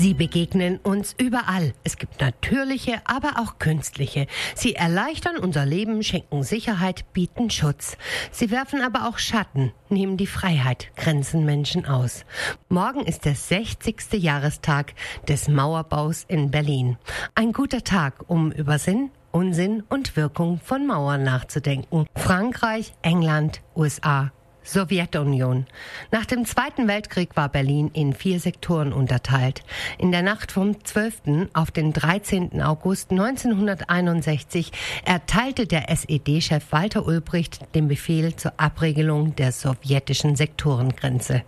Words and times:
Sie 0.00 0.14
begegnen 0.14 0.78
uns 0.78 1.14
überall. 1.18 1.74
Es 1.84 1.98
gibt 1.98 2.22
natürliche, 2.22 3.02
aber 3.04 3.32
auch 3.36 3.58
künstliche. 3.58 4.28
Sie 4.54 4.74
erleichtern 4.74 5.36
unser 5.36 5.66
Leben, 5.66 6.02
schenken 6.02 6.42
Sicherheit, 6.42 7.04
bieten 7.12 7.50
Schutz. 7.50 7.98
Sie 8.32 8.50
werfen 8.50 8.80
aber 8.80 9.06
auch 9.06 9.18
Schatten, 9.18 9.72
nehmen 9.90 10.16
die 10.16 10.26
Freiheit, 10.26 10.90
grenzen 10.96 11.44
Menschen 11.44 11.84
aus. 11.84 12.24
Morgen 12.70 13.04
ist 13.04 13.26
der 13.26 13.34
60. 13.34 14.14
Jahrestag 14.14 14.94
des 15.28 15.48
Mauerbaus 15.48 16.24
in 16.26 16.50
Berlin. 16.50 16.96
Ein 17.34 17.52
guter 17.52 17.84
Tag, 17.84 18.24
um 18.26 18.52
über 18.52 18.78
Sinn, 18.78 19.10
Unsinn 19.32 19.82
und 19.90 20.16
Wirkung 20.16 20.60
von 20.64 20.86
Mauern 20.86 21.24
nachzudenken. 21.24 22.06
Frankreich, 22.16 22.94
England, 23.02 23.60
USA, 23.76 24.32
Sowjetunion. 24.62 25.66
Nach 26.10 26.26
dem 26.26 26.44
Zweiten 26.44 26.88
Weltkrieg 26.88 27.36
war 27.36 27.48
Berlin 27.48 27.90
in 27.92 28.12
vier 28.12 28.40
Sektoren 28.40 28.92
unterteilt. 28.92 29.62
In 29.98 30.12
der 30.12 30.22
Nacht 30.22 30.52
vom 30.52 30.84
12. 30.84 31.48
auf 31.52 31.70
den 31.70 31.92
13. 31.92 32.62
August 32.62 33.10
1961 33.10 34.72
erteilte 35.04 35.66
der 35.66 35.90
SED-Chef 35.90 36.64
Walter 36.70 37.06
Ulbricht 37.06 37.74
den 37.74 37.88
Befehl 37.88 38.36
zur 38.36 38.52
Abregelung 38.58 39.34
der 39.36 39.52
sowjetischen 39.52 40.36
Sektorengrenze. 40.36 41.42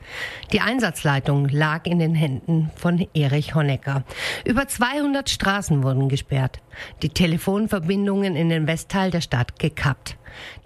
Die 0.52 0.60
Einsatzleitung 0.60 1.48
lag 1.48 1.86
in 1.86 1.98
den 1.98 2.14
Händen 2.14 2.70
von 2.76 3.06
Erich 3.14 3.54
Honecker. 3.54 4.04
Über 4.44 4.69
200 4.69 5.30
Straßen 5.30 5.82
wurden 5.82 6.08
gesperrt. 6.08 6.60
Die 7.02 7.10
Telefonverbindungen 7.10 8.36
in 8.36 8.48
den 8.48 8.66
Westteil 8.66 9.10
der 9.10 9.20
Stadt 9.20 9.58
gekappt. 9.58 10.16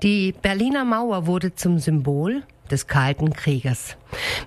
Die 0.02 0.32
Berliner 0.32 0.84
Mauer 0.84 1.26
wurde 1.26 1.54
zum 1.54 1.78
Symbol 1.78 2.42
des 2.66 2.86
Kalten 2.86 3.32
Krieges. 3.32 3.96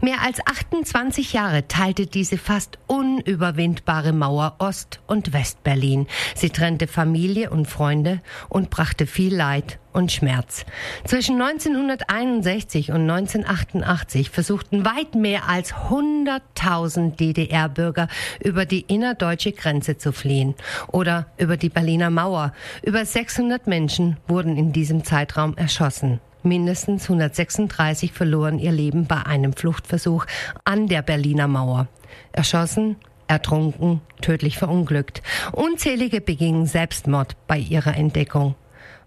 Mehr 0.01 0.21
als 0.21 0.39
28 0.45 1.33
Jahre 1.33 1.67
teilte 1.67 2.07
diese 2.07 2.37
fast 2.37 2.79
unüberwindbare 2.87 4.13
Mauer 4.13 4.55
Ost- 4.59 5.01
und 5.07 5.33
Westberlin. 5.33 6.07
Sie 6.35 6.49
trennte 6.49 6.87
Familie 6.87 7.49
und 7.49 7.67
Freunde 7.67 8.21
und 8.47 8.69
brachte 8.69 9.05
viel 9.05 9.35
Leid 9.35 9.79
und 9.91 10.11
Schmerz. 10.11 10.65
Zwischen 11.03 11.41
1961 11.41 12.91
und 12.91 13.09
1988 13.09 14.29
versuchten 14.29 14.85
weit 14.85 15.15
mehr 15.15 15.49
als 15.49 15.73
100.000 15.73 17.15
DDR-Bürger 17.15 18.07
über 18.43 18.65
die 18.65 18.81
innerdeutsche 18.81 19.51
Grenze 19.51 19.97
zu 19.97 20.11
fliehen 20.11 20.55
oder 20.87 21.27
über 21.37 21.57
die 21.57 21.69
Berliner 21.69 22.09
Mauer. 22.09 22.53
Über 22.81 23.05
600 23.05 23.67
Menschen 23.67 24.17
wurden 24.27 24.57
in 24.57 24.71
diesem 24.71 25.03
Zeitraum 25.03 25.57
erschossen. 25.57 26.21
Mindestens 26.43 27.03
136 27.03 28.13
verloren 28.13 28.59
ihr 28.59 28.71
Leben 28.71 29.07
bei 29.07 29.25
einem 29.25 29.53
Fluchtversuch 29.53 30.25
an 30.63 30.87
der 30.87 31.01
Berliner 31.01 31.47
Mauer. 31.47 31.87
Erschossen, 32.31 32.95
ertrunken, 33.27 34.01
tödlich 34.21 34.57
verunglückt. 34.57 35.21
Unzählige 35.51 36.21
begingen 36.21 36.65
Selbstmord 36.65 37.35
bei 37.47 37.57
ihrer 37.57 37.95
Entdeckung. 37.95 38.55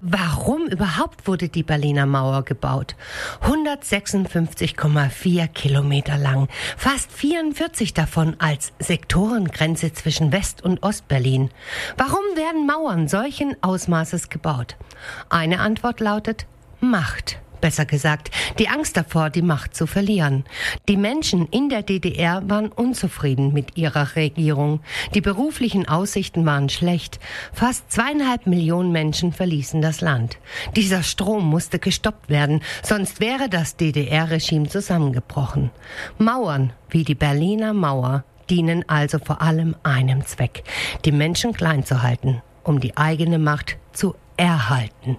Warum 0.05 0.67
überhaupt 0.67 1.29
wurde 1.29 1.49
die 1.49 1.63
Berliner 1.63 2.07
Mauer 2.07 2.45
gebaut? 2.45 2.97
156,4 3.43 5.47
Kilometer 5.47 6.19
lang, 6.19 6.49
fast 6.77 7.13
44 7.13 7.95
davon 7.95 8.35
als 8.41 8.73
Sektorengrenze 8.81 9.93
zwischen 9.93 10.33
West- 10.33 10.63
und 10.63 10.83
Ostberlin. 10.83 11.51
Warum 11.97 12.25
werden 12.35 12.67
Mauern 12.67 13.07
solchen 13.07 13.55
Ausmaßes 13.63 14.29
gebaut? 14.29 14.75
Eine 15.31 15.61
Antwort 15.61 16.01
lautet 16.01 16.47
Macht 16.83 17.39
besser 17.63 17.87
gesagt, 17.87 18.31
die 18.59 18.69
Angst 18.69 18.97
davor, 18.97 19.31
die 19.31 19.41
Macht 19.41 19.75
zu 19.75 19.87
verlieren. 19.87 20.45
Die 20.89 20.99
Menschen 20.99 21.47
in 21.47 21.71
der 21.71 21.83
DDR 21.83 22.43
waren 22.51 22.73
unzufrieden 22.73 23.53
mit 23.53 23.79
ihrer 23.79 24.17
Regierung. 24.17 24.81
Die 25.15 25.21
beruflichen 25.21 25.89
Aussichten 25.89 26.45
waren 26.45 26.69
schlecht. 26.69 27.21
Fast 27.53 27.91
zweieinhalb 27.91 28.47
Millionen 28.47 28.91
Menschen 28.91 29.33
verließen 29.33 29.81
das 29.81 30.01
Land. 30.01 30.39
Dieser 30.75 31.05
Strom 31.05 31.47
musste 31.47 31.79
gestoppt 31.79 32.29
werden, 32.29 32.63
sonst 32.83 33.21
wäre 33.21 33.49
das 33.49 33.77
DDR-Regime 33.77 34.69
zusammengebrochen. 34.69 35.71
Mauern 36.19 36.73
wie 36.91 37.05
die 37.05 37.15
Berliner 37.15 37.73
Mauer 37.73 38.25
dienen 38.51 38.85
also 38.89 39.21
vor 39.21 39.41
allem 39.41 39.77
einem 39.85 40.27
Zweck, 40.27 40.65
die 41.05 41.13
Menschen 41.13 41.53
klein 41.53 41.87
zu 41.87 42.03
halten, 42.03 42.43
um 42.65 42.81
die 42.81 42.97
eigene 42.97 43.39
Macht 43.39 43.79
zu 43.93 44.17
erhalten. 44.37 45.17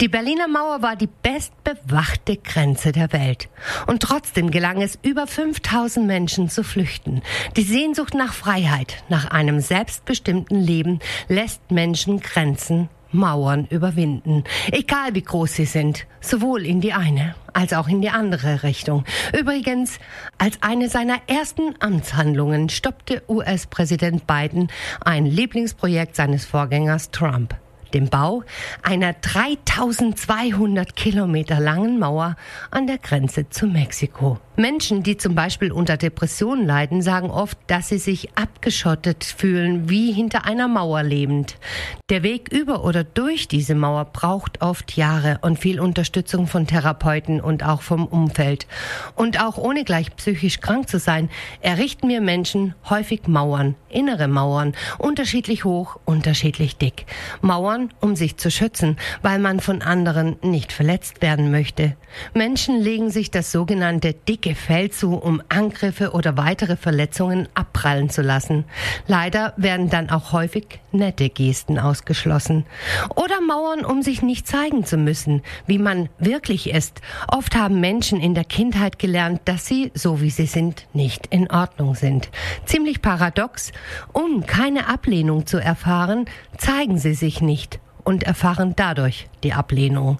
Die 0.00 0.08
Berliner 0.08 0.48
Mauer 0.48 0.82
war 0.82 0.96
die 0.96 1.08
bestbewachte 1.22 2.36
Grenze 2.36 2.92
der 2.92 3.12
Welt. 3.12 3.48
Und 3.86 4.02
trotzdem 4.02 4.50
gelang 4.50 4.82
es 4.82 4.98
über 5.02 5.26
5000 5.26 6.06
Menschen 6.06 6.48
zu 6.48 6.62
flüchten. 6.62 7.22
Die 7.56 7.62
Sehnsucht 7.62 8.14
nach 8.14 8.32
Freiheit, 8.32 9.04
nach 9.08 9.30
einem 9.30 9.60
selbstbestimmten 9.60 10.60
Leben 10.60 11.00
lässt 11.28 11.70
Menschen 11.70 12.20
Grenzen 12.20 12.88
Mauern 13.12 13.66
überwinden, 13.68 14.44
egal 14.70 15.14
wie 15.14 15.22
groß 15.22 15.54
sie 15.54 15.66
sind, 15.66 16.06
sowohl 16.20 16.64
in 16.64 16.80
die 16.80 16.92
eine 16.92 17.34
als 17.52 17.74
auch 17.74 17.88
in 17.88 18.00
die 18.00 18.08
andere 18.08 18.62
Richtung. 18.62 19.04
Übrigens, 19.38 19.98
als 20.38 20.56
eine 20.62 20.88
seiner 20.88 21.18
ersten 21.26 21.74
Amtshandlungen 21.80 22.70
stoppte 22.70 23.22
US-Präsident 23.28 24.26
Biden 24.26 24.68
ein 25.04 25.26
Lieblingsprojekt 25.26 26.16
seines 26.16 26.46
Vorgängers 26.46 27.10
Trump 27.10 27.54
dem 27.94 28.08
Bau 28.08 28.42
einer 28.82 29.12
3200 29.12 30.96
Kilometer 30.96 31.60
langen 31.60 31.98
Mauer 31.98 32.36
an 32.70 32.86
der 32.86 32.98
Grenze 32.98 33.48
zu 33.50 33.66
Mexiko. 33.66 34.38
Menschen, 34.56 35.02
die 35.02 35.16
zum 35.16 35.34
Beispiel 35.34 35.72
unter 35.72 35.96
Depressionen 35.96 36.66
leiden, 36.66 37.00
sagen 37.00 37.30
oft, 37.30 37.56
dass 37.68 37.88
sie 37.88 37.96
sich 37.96 38.36
abgeschottet 38.36 39.24
fühlen, 39.24 39.88
wie 39.88 40.12
hinter 40.12 40.44
einer 40.44 40.68
Mauer 40.68 41.02
lebend. 41.02 41.56
Der 42.10 42.22
Weg 42.22 42.52
über 42.52 42.84
oder 42.84 43.02
durch 43.02 43.48
diese 43.48 43.74
Mauer 43.74 44.04
braucht 44.04 44.60
oft 44.60 44.94
Jahre 44.94 45.38
und 45.40 45.58
viel 45.58 45.80
Unterstützung 45.80 46.46
von 46.46 46.66
Therapeuten 46.66 47.40
und 47.40 47.64
auch 47.64 47.80
vom 47.80 48.06
Umfeld. 48.06 48.66
Und 49.16 49.42
auch 49.42 49.56
ohne 49.56 49.84
gleich 49.84 50.14
psychisch 50.16 50.60
krank 50.60 50.86
zu 50.86 50.98
sein, 50.98 51.30
errichten 51.62 52.06
mir 52.06 52.20
Menschen 52.20 52.74
häufig 52.90 53.26
Mauern, 53.26 53.74
innere 53.88 54.28
Mauern, 54.28 54.74
unterschiedlich 54.98 55.64
hoch, 55.64 55.96
unterschiedlich 56.04 56.76
dick. 56.76 57.06
Mauern, 57.40 57.81
um 58.00 58.16
sich 58.16 58.36
zu 58.36 58.50
schützen, 58.50 58.96
weil 59.22 59.38
man 59.38 59.60
von 59.60 59.80
anderen 59.80 60.36
nicht 60.42 60.72
verletzt 60.72 61.22
werden 61.22 61.50
möchte. 61.50 61.96
Menschen 62.34 62.80
legen 62.80 63.10
sich 63.10 63.30
das 63.30 63.52
sogenannte 63.52 64.12
dick 64.12 64.42
dicke 64.42 64.56
Fell 64.56 64.90
zu, 64.90 65.14
um 65.14 65.40
Angriffe 65.48 66.12
oder 66.12 66.36
weitere 66.36 66.76
Verletzungen 66.76 67.48
abprallen 67.54 68.10
zu 68.10 68.22
lassen. 68.22 68.64
Leider 69.06 69.52
werden 69.56 69.88
dann 69.88 70.10
auch 70.10 70.32
häufig 70.32 70.80
nette 70.90 71.28
Gesten 71.28 71.78
ausgeschlossen. 71.78 72.64
Oder 73.14 73.40
Mauern, 73.40 73.84
um 73.84 74.02
sich 74.02 74.22
nicht 74.22 74.48
zeigen 74.48 74.84
zu 74.84 74.96
müssen, 74.96 75.42
wie 75.66 75.78
man 75.78 76.08
wirklich 76.18 76.70
ist. 76.70 77.00
Oft 77.28 77.54
haben 77.54 77.80
Menschen 77.80 78.20
in 78.20 78.34
der 78.34 78.44
Kindheit 78.44 78.98
gelernt, 78.98 79.42
dass 79.44 79.66
sie, 79.66 79.92
so 79.94 80.20
wie 80.20 80.30
sie 80.30 80.46
sind, 80.46 80.86
nicht 80.92 81.26
in 81.28 81.50
Ordnung 81.50 81.94
sind. 81.94 82.30
Ziemlich 82.64 83.00
paradox. 83.00 83.70
Um 84.12 84.44
keine 84.46 84.88
Ablehnung 84.88 85.46
zu 85.46 85.58
erfahren, 85.58 86.24
zeigen 86.58 86.98
sie 86.98 87.14
sich 87.14 87.40
nicht 87.40 87.81
und 88.04 88.22
erfahren 88.22 88.74
dadurch 88.76 89.28
die 89.42 89.52
Ablehnung. 89.52 90.18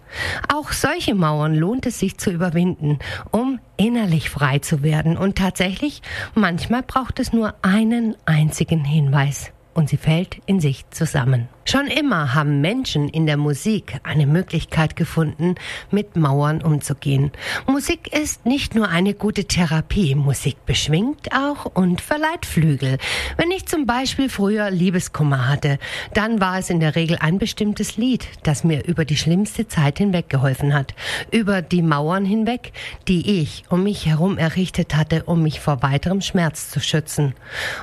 Auch 0.52 0.72
solche 0.72 1.14
Mauern 1.14 1.54
lohnt 1.54 1.86
es 1.86 1.98
sich 1.98 2.18
zu 2.18 2.30
überwinden, 2.30 2.98
um 3.30 3.58
innerlich 3.76 4.30
frei 4.30 4.58
zu 4.58 4.82
werden. 4.82 5.16
Und 5.16 5.36
tatsächlich, 5.36 6.02
manchmal 6.34 6.82
braucht 6.82 7.20
es 7.20 7.32
nur 7.32 7.54
einen 7.62 8.16
einzigen 8.26 8.84
Hinweis 8.84 9.52
und 9.74 9.88
sie 9.88 9.96
fällt 9.96 10.38
in 10.46 10.60
sich 10.60 10.88
zusammen. 10.90 11.48
Schon 11.64 11.86
immer 11.86 12.34
haben 12.34 12.60
Menschen 12.60 13.08
in 13.08 13.24
der 13.26 13.36
Musik 13.36 14.00
eine 14.02 14.26
Möglichkeit 14.26 14.96
gefunden, 14.96 15.54
mit 15.92 16.16
Mauern 16.16 16.60
umzugehen. 16.60 17.30
Musik 17.68 18.12
ist 18.12 18.44
nicht 18.44 18.74
nur 18.74 18.88
eine 18.88 19.14
gute 19.14 19.44
Therapie, 19.44 20.16
Musik 20.16 20.66
beschwingt 20.66 21.30
auch 21.32 21.66
und 21.66 22.00
verleiht 22.00 22.46
Flügel. 22.46 22.98
Wenn 23.36 23.52
ich 23.52 23.66
zum 23.66 23.86
Beispiel 23.86 24.28
früher 24.28 24.70
Liebeskummer 24.70 25.48
hatte, 25.48 25.78
dann 26.14 26.40
war 26.40 26.58
es 26.58 26.68
in 26.68 26.80
der 26.80 26.96
Regel 26.96 27.16
ein 27.20 27.38
bestimmtes 27.38 27.96
Lied, 27.96 28.26
das 28.42 28.64
mir 28.64 28.84
über 28.84 29.04
die 29.04 29.16
schlimmste 29.16 29.68
Zeit 29.68 29.98
hinweg 29.98 30.28
geholfen 30.28 30.74
hat. 30.74 30.94
Über 31.30 31.62
die 31.62 31.82
Mauern 31.82 32.24
hinweg, 32.24 32.72
die 33.06 33.40
ich 33.40 33.64
um 33.68 33.84
mich 33.84 34.06
herum 34.06 34.36
errichtet 34.36 34.96
hatte, 34.96 35.22
um 35.24 35.42
mich 35.42 35.60
vor 35.60 35.82
weiterem 35.82 36.22
Schmerz 36.22 36.70
zu 36.70 36.80
schützen. 36.80 37.34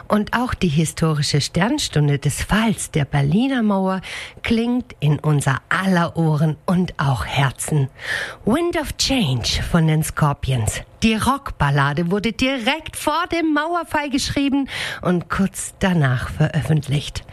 Und 0.09 0.33
auch 0.33 0.53
die 0.53 0.68
historische 0.68 1.39
Stern 1.39 1.78
Gedenkstunde 1.79 2.19
des 2.19 2.43
Falls 2.43 2.91
der 2.91 3.05
Berliner 3.05 3.63
Mauer 3.63 4.01
klingt 4.43 4.97
in 4.99 5.17
unser 5.17 5.61
aller 5.69 6.17
Ohren 6.17 6.57
und 6.65 6.99
auch 6.99 7.25
Herzen. 7.25 7.87
Wind 8.43 8.77
of 8.77 8.97
Change 8.97 9.63
von 9.71 9.87
den 9.87 10.03
Scorpions. 10.03 10.81
Die 11.01 11.15
Rockballade 11.15 12.11
wurde 12.11 12.33
direkt 12.33 12.97
vor 12.97 13.23
dem 13.31 13.53
Mauerfall 13.53 14.09
geschrieben 14.09 14.67
und 15.01 15.29
kurz 15.29 15.73
danach 15.79 16.29
veröffentlicht. 16.29 17.23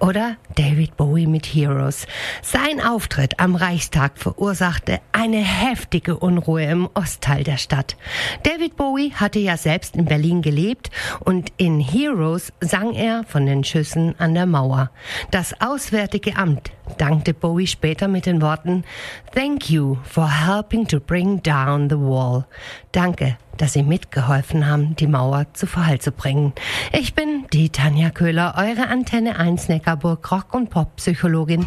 Oder 0.00 0.36
David 0.56 0.96
Bowie 0.96 1.28
mit 1.28 1.46
Heroes. 1.46 2.08
Sein 2.42 2.80
Auftritt 2.80 3.38
am 3.38 3.54
Reichstag 3.54 4.18
verursachte 4.18 4.98
eine 5.12 5.36
heftige 5.36 6.16
Unruhe 6.16 6.64
im 6.64 6.88
Ostteil 6.94 7.44
der 7.44 7.58
Stadt. 7.58 7.96
David 8.42 8.74
Bowie 8.74 9.12
hatte 9.12 9.38
ja 9.38 9.56
selbst 9.56 9.94
in 9.94 10.06
Berlin 10.06 10.42
gelebt 10.42 10.90
und 11.20 11.52
in 11.58 11.78
Heroes 11.78 12.52
sang 12.60 12.92
er 12.92 13.22
von 13.22 13.46
den 13.46 13.62
Schüssen 13.62 13.91
an 13.96 14.34
der 14.34 14.46
Mauer. 14.46 14.90
Das 15.30 15.60
Auswärtige 15.60 16.36
Amt 16.36 16.70
dankte 16.98 17.34
Bowie 17.34 17.66
später 17.66 18.08
mit 18.08 18.26
den 18.26 18.42
Worten 18.42 18.84
Thank 19.34 19.70
you 19.70 19.96
for 20.04 20.28
helping 20.28 20.86
to 20.88 21.00
bring 21.00 21.42
down 21.42 21.88
the 21.88 21.98
wall. 21.98 22.44
Danke, 22.92 23.36
dass 23.56 23.74
Sie 23.74 23.82
mitgeholfen 23.82 24.66
haben, 24.66 24.96
die 24.96 25.06
Mauer 25.06 25.46
zu 25.52 25.66
Verhall 25.66 26.00
zu 26.00 26.12
bringen. 26.12 26.52
Ich 26.92 27.14
bin 27.14 27.46
die 27.52 27.70
Tanja 27.70 28.10
Köhler, 28.10 28.54
eure 28.56 28.88
Antenne 28.88 29.38
1 29.38 29.68
Neckarburg 29.68 30.30
Rock- 30.30 30.54
und 30.54 30.70
Pop-Psychologin. 30.70 31.66